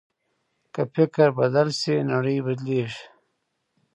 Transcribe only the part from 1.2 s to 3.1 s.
بدل شي، نړۍ بدلېږي.